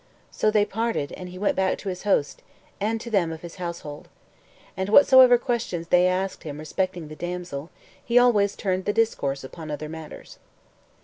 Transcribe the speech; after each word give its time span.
So 0.31 0.49
they 0.49 0.65
parted, 0.65 1.11
and 1.11 1.29
he 1.29 1.37
went 1.37 1.55
back 1.55 1.77
to 1.77 1.89
his 1.89 2.01
hosts, 2.05 2.41
and 2.79 2.99
to 3.01 3.11
them 3.11 3.31
of 3.31 3.43
his 3.43 3.57
household. 3.57 4.07
And 4.75 4.89
whatsoever 4.89 5.37
questions 5.37 5.89
they 5.89 6.07
asked 6.07 6.41
him 6.41 6.57
respecting 6.57 7.07
the 7.07 7.15
damsel, 7.15 7.69
he 8.03 8.17
always 8.17 8.55
turned 8.55 8.85
the 8.85 8.93
discourse 8.93 9.43
upon 9.43 9.69
other 9.69 9.89
matters. 9.89 10.39